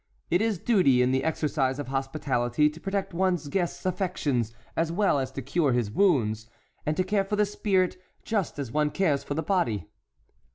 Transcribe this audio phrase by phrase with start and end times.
[0.31, 5.19] It is duty in the exercise of hospitality to protect one's guest's affections as well
[5.19, 6.47] as to cure his wounds,
[6.87, 9.91] and to care for the spirit just as one cares for the body."